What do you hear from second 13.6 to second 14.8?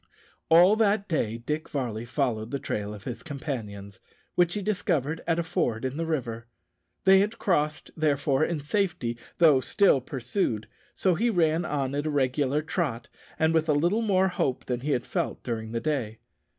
a little more hope than